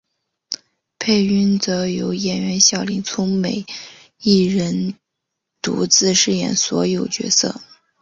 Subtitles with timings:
[0.97, 3.67] 配音则由演员小林聪美
[4.23, 4.95] 一人
[5.61, 7.61] 独自饰演所有角色。